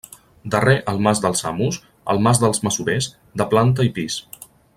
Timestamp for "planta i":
3.53-3.93